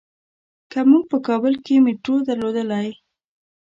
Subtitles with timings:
[0.71, 2.89] که مونږ په کابل کې مېټرو درلودلای.